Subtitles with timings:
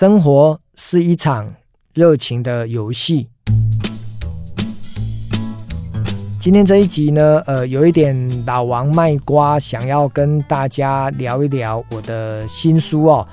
[0.00, 1.54] 生活是一场
[1.92, 3.28] 热情的游戏。
[6.40, 8.16] 今天这一集呢，呃，有一点
[8.46, 13.28] 老王卖瓜，想要跟大家聊一聊我的新书哦。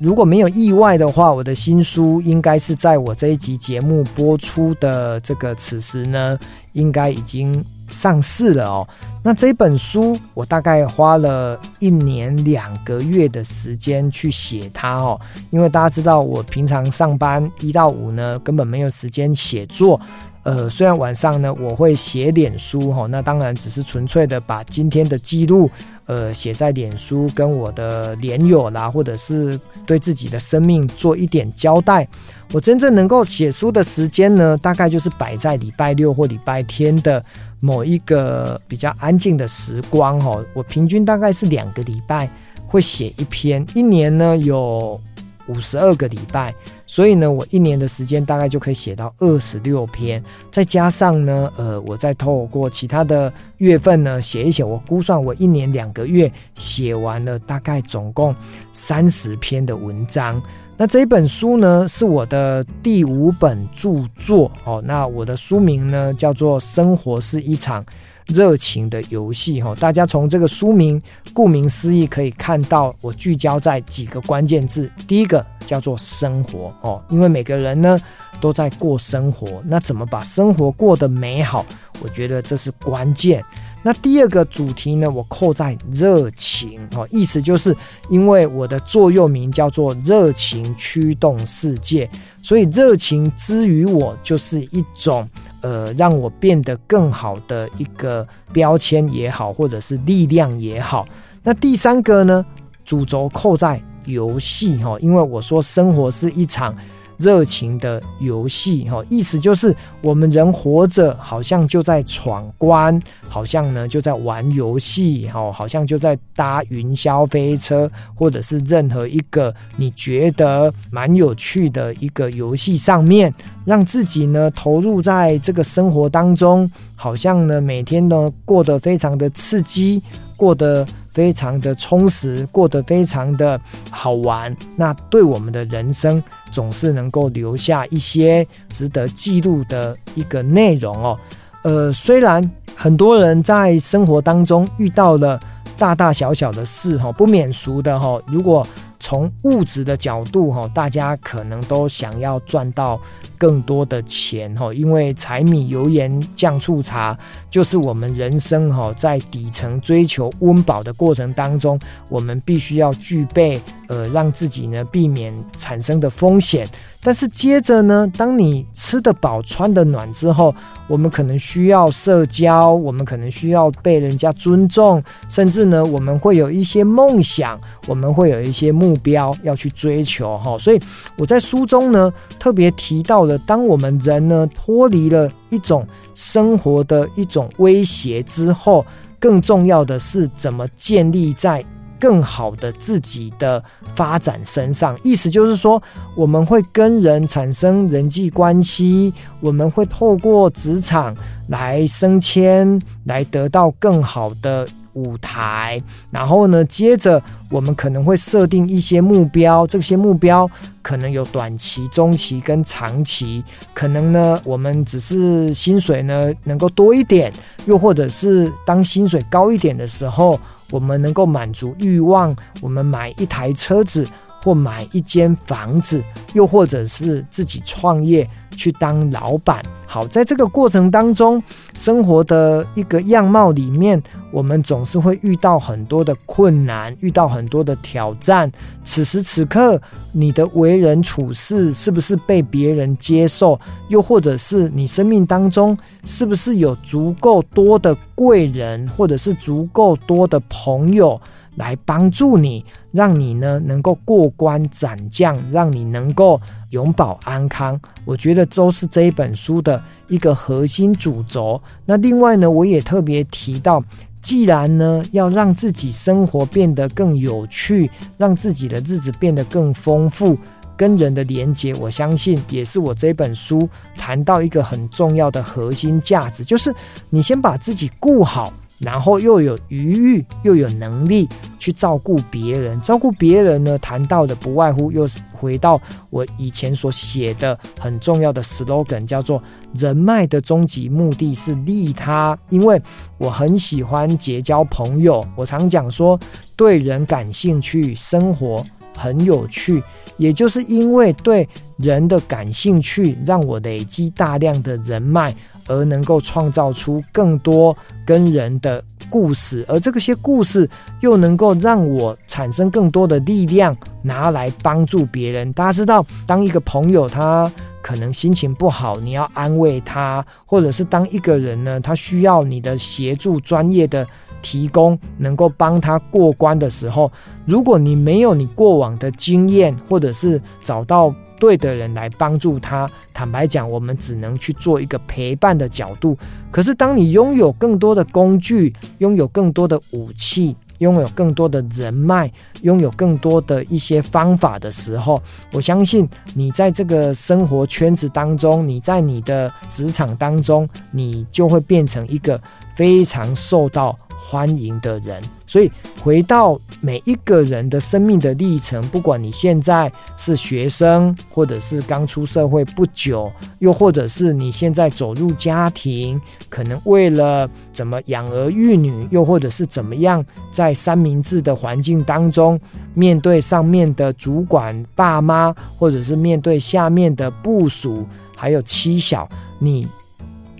[0.00, 6.38] 如果没有意外的话，我的新书应该是在我这一集节目播出的这个此时呢，
[6.72, 8.88] 应该已经上市了哦。
[9.24, 15.20] 那这本书我大概花了一年两个月的时间去写它哦，
[15.50, 20.00] 因为大家知道我平常上班一到五呢，根本没有时间写作。
[20.48, 25.70] 呃，虽然晚上呢我会写脸书哈，那当然只是纯粹的把今天的记录
[26.06, 32.08] 呃写在脸书，跟我的脸友啦，或者是对自己的生命做一点交代。
[32.54, 37.22] 我真正能够写书的时间呢，大概就是摆在礼拜六或礼拜天的
[37.60, 40.42] 某一个比较安静的时光哈。
[40.54, 42.26] 我平均大概是两个礼拜
[42.66, 44.98] 会写一篇，一年呢有
[45.48, 46.54] 五十二个礼拜。
[46.86, 58.34] 所以呢，我一年的时间大概就可以写到二十六篇，再加上呢，呃，我再透过其他的月份呢写一写，我估算我一年两个月写完了大概总共
[58.72, 60.40] 三十篇的文章。
[60.76, 64.82] 那这一本书呢是我的第五本著作哦。
[64.86, 67.84] 那我的书名呢叫做《生活是一场》。
[68.28, 71.00] 热情的游戏哈，大家从这个书名，
[71.32, 74.90] 顾名思义可以看到，我聚焦在几个关键字。
[75.06, 77.98] 第一个叫做生活哦，因为每个人呢
[78.38, 81.64] 都在过生活，那怎么把生活过得美好？
[82.00, 83.42] 我觉得这是关键。
[83.82, 87.74] 那第二个主题呢，我扣在热情哦，意思就是
[88.10, 92.08] 因为我的座右铭叫做“热情驱动世界”，
[92.42, 95.28] 所以热情之于我就是一种
[95.60, 101.04] 呃，让我变得更好的一个标签也好，或者是力量也好。
[101.42, 102.44] 那第三个呢，
[102.84, 106.74] 主轴扣在游戏哈，因为我说生活是一场。
[107.18, 123.34] 热情的游戏，哈，意思就是我们人活着，好像就在闯关，好像呢就在玩游戏，哈，好像就在搭云霄飞车，或者是任何一个你觉得蛮有趣的一个游戏上面，
[123.64, 130.00] 让自己呢投入在这个生活当中，好像呢每天都过得非常的刺激，
[130.36, 133.60] 过得非常的充实，过得非常的
[133.90, 136.22] 好玩，那对我们的人生。
[136.50, 141.18] 总是能够留下一些值得记录的一个内容哦。
[141.62, 145.40] 呃，虽然很多人在生活当中遇到了
[145.76, 148.20] 大大小小的事哈，不免俗的哈。
[148.26, 148.66] 如果
[149.00, 153.00] 从物质的角度哈，大家可能都想要赚到
[153.36, 157.18] 更多的钱哈，因为柴米油盐酱醋茶
[157.50, 161.78] 就是我们人生哈在底层追求温饱的过程当中，
[162.08, 166.68] 我们必须要具备呃让自己呢避免产生的风险。
[167.00, 170.54] 但是接着呢，当你吃得饱、穿得暖之后，
[170.88, 180.58] 我们可能需要社交，我们可能需要被人家尊重，甚至呢，我们会有一些梦想，我们会有一些目标要去追求哈。
[180.58, 180.80] 所以
[181.16, 188.84] 我在书中呢特别提到了，当我们人呢脱离了一种生活的一种威胁之后，
[189.20, 191.64] 更重要的是怎么建立在。
[192.00, 193.62] 更好的自己的
[193.94, 195.82] 发展身上，意思就是说，
[196.16, 201.16] 我们会跟人产生人际关系，我们会透过职场
[201.48, 205.82] 来升迁，来得到更好的舞台。
[206.10, 210.48] 然后呢，接着我们可能会设定一些目标，这些目标
[210.82, 213.42] 可能有短期、中期跟长期。
[213.74, 217.32] 可能呢，我们只是薪水呢能够多一点，
[217.66, 220.38] 又或者是当薪水高一点的时候。
[220.70, 224.06] 我们能够满足欲望，我们买一台车子，
[224.42, 226.02] 或买一间房子，
[226.34, 229.64] 又或者是自己创业去当老板。
[229.86, 231.42] 好，在这个过程当中，
[231.72, 238.50] 生活的一个样貌里面，我们总是会遇到很多的困难，遇到很多的挑战。
[238.84, 239.80] 此时此刻，
[240.12, 243.58] 你的为人处事是不是被别人接受？
[243.88, 245.74] 又或者是你生命当中
[246.04, 251.18] 是不是有足够多的贵人，或者是足够多的朋友？
[251.54, 257.80] 来帮助你，让你呢能够过关斩将，让你能够永保安康。
[258.04, 261.60] 我觉得都是这一本书的一个核心主轴。
[261.84, 263.82] 那另外呢，我也特别提到，
[264.22, 270.36] 既然呢要让自己生活变得更有趣，让自己的日子变得更丰富，
[270.76, 276.74] 跟人的连结，我相信也是我这本书谈到一个很重要的核心价值，就是
[277.10, 278.52] 你先把自己顾好。
[278.78, 281.28] 然后又有余裕，又有能力
[281.58, 282.80] 去照顾别人。
[282.80, 285.80] 照顾别人呢，谈到的不外乎又是回到
[286.10, 289.42] 我以前所写的很重要的 slogan，叫做
[289.74, 292.38] “人脉的终极目的是利他”。
[292.50, 292.80] 因为
[293.16, 296.18] 我很喜欢结交朋友，我常讲说，
[296.54, 298.64] 对人感兴趣，生活
[298.96, 299.82] 很有趣。
[300.18, 305.32] 也就是因为对人的感兴趣，让我累积大量的人脉。
[305.68, 310.68] 而能够创造出更多跟人的故事，而这些故事
[311.00, 315.52] 又能够让我产生更多的力量，拿来帮助别人。
[315.52, 317.50] 大家知道，当一个朋友他
[317.80, 324.06] 可能心情不好，你要安慰他；或者是当一个人呢，他需要你的协助、专业的
[324.42, 327.10] 提供，能够帮他过关的时候，
[327.46, 331.14] 如果你没有你过往的经验，或者是找到。
[331.38, 336.16] 对的人来帮助他，坦白讲，我们只能去做一个陪伴的角度。
[336.50, 342.30] 可是，当你拥有更多的工具，拥有更多的武器，拥有更多的人脉，
[342.62, 345.20] 拥有更多的一些方法的时候，
[345.52, 352.40] 我相信你在这个生活圈子当中，你在你的职场当中，你就会变成一个
[352.74, 355.70] 非常受到欢迎的人，所以
[356.02, 363.30] 回到每一个人的生命的历程，不管你现在是学生，或者是刚出社会不久，
[363.60, 372.60] 又或者是你现在走入家庭，可能为了怎么养儿育女，又或者是怎么样在三明治的环境当中，
[372.94, 378.06] 面对上面的主管爸妈，或者是面对下面的部署，
[378.36, 379.28] 还有妻小，
[379.58, 379.86] 你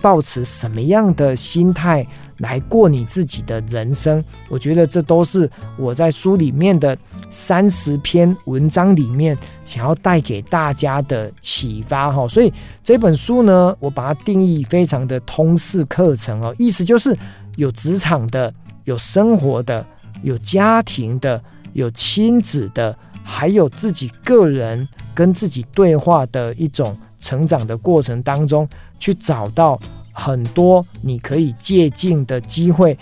[0.01, 2.05] 抱持什么样的心态？
[2.39, 6.97] 来过你自己的人生，我觉得这都是我在书里面的
[7.29, 12.25] 三十篇文章里面想要带给大家的启发哈。
[12.29, 12.49] 所以
[12.81, 17.13] 这本书呢，我把它定义非常的通识课程哦，意思就是
[17.57, 18.53] 有职场的、
[18.85, 19.85] 有生活的、
[20.21, 21.43] 有家庭的、
[21.73, 28.67] 有亲子的，还有自己个人跟自己对话的一种成长的过程当中，
[28.99, 29.79] 去找到。
[30.11, 32.97] 很多你可以借鉴的机会，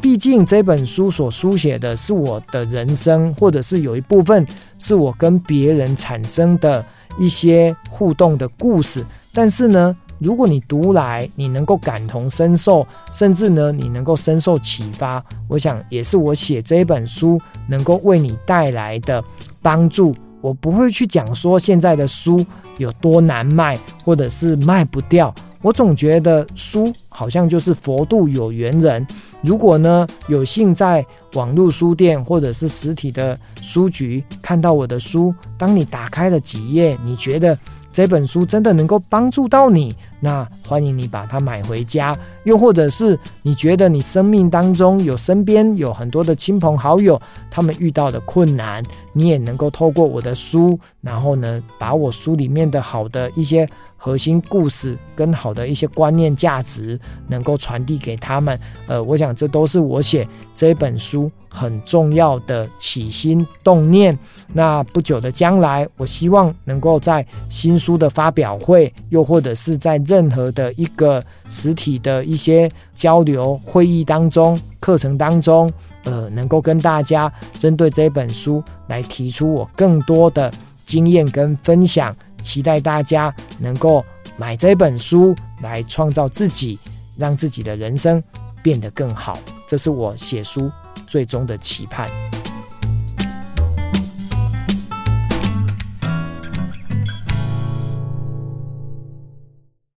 [0.00, 4.44] 毕竟这本书所书写的是我的人生，或者是有一部分
[4.76, 6.84] 是我跟别人产生的
[7.16, 9.06] 一些互动的故事。
[9.32, 19.22] 但是呢，如果你读来，你能够感同身受，甚至呢，你能够深受启发，我想也是我写这本书能够为你带来的
[19.62, 20.12] 帮助。
[20.40, 22.44] 我不会去讲说现在的书
[22.78, 25.34] 有多难卖，或者是卖不掉。
[25.62, 29.04] 我总觉得书好像就是佛度有缘人，
[29.42, 37.58] 如果呢有幸在网络书店或者是实体的书局看到我的书，当你打开了几页，你觉得
[37.92, 39.96] 这本书真的能够帮助到你，
[40.26, 42.18] 那欢迎你把它买回家。
[42.42, 48.82] 又或者是你觉得你生命当中有身边有很多的亲朋好友，他们遇到的困难，
[49.12, 58.58] 你也能够透过我的书，然后呢，把我书里面的好的一些核心故事跟好的一些观念价值，能够传递给他们。
[58.88, 64.16] 呃，我想这都是我写这本书很重要的起心动念。
[64.52, 75.70] 那不久的将来，我希望能够在新书的发表会，又或者是在任任何的一个实体的一些交流会议当中、课程当中，
[76.04, 80.50] 呃，能够跟大家针对这本书来提出我更多的
[80.86, 84.02] 经验跟分享，期待大家能够
[84.38, 86.78] 买这本书来创造自己，
[87.18, 88.22] 让自己的人生
[88.62, 89.38] 变得更好。
[89.66, 90.70] 这是我写书
[91.06, 92.08] 最终的期盼。